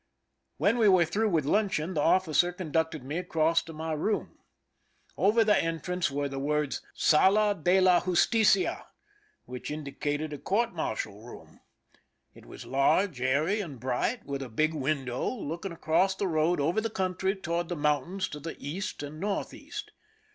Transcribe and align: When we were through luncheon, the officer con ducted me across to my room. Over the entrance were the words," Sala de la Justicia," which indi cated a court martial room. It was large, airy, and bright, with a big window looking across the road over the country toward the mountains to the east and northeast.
When 0.57 0.79
we 0.79 0.89
were 0.89 1.05
through 1.05 1.29
luncheon, 1.41 1.93
the 1.93 2.01
officer 2.01 2.51
con 2.51 2.71
ducted 2.71 3.03
me 3.03 3.19
across 3.19 3.61
to 3.61 3.71
my 3.71 3.91
room. 3.93 4.39
Over 5.15 5.43
the 5.43 5.55
entrance 5.55 6.09
were 6.09 6.27
the 6.27 6.39
words," 6.39 6.81
Sala 6.95 7.53
de 7.53 7.79
la 7.79 7.99
Justicia," 7.99 8.87
which 9.45 9.69
indi 9.69 9.91
cated 9.91 10.33
a 10.33 10.39
court 10.39 10.73
martial 10.73 11.21
room. 11.23 11.59
It 12.33 12.47
was 12.47 12.65
large, 12.65 13.21
airy, 13.21 13.61
and 13.61 13.79
bright, 13.79 14.25
with 14.25 14.41
a 14.41 14.49
big 14.49 14.73
window 14.73 15.27
looking 15.29 15.71
across 15.71 16.15
the 16.15 16.25
road 16.27 16.59
over 16.59 16.81
the 16.81 16.89
country 16.89 17.35
toward 17.35 17.69
the 17.69 17.75
mountains 17.75 18.27
to 18.29 18.39
the 18.39 18.55
east 18.57 19.03
and 19.03 19.19
northeast. 19.19 19.91